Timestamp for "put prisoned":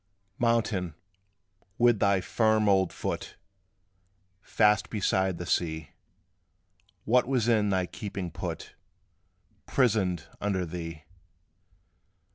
8.31-10.25